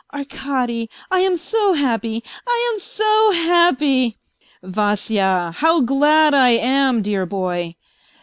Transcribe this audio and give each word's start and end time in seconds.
"Arkady, 0.13 0.89
I 1.11 1.19
am 1.19 1.37
so 1.37 1.73
happy, 1.73 2.23
I 2.47 2.71
am 2.73 2.79
so 2.79 3.33
happy! 3.33 4.17
""Vasya! 4.63 5.53
how 5.57 5.81
glad 5.81 6.33
I 6.33 6.49
am, 6.49 7.03
dear 7.03 7.27
boy 7.27 7.75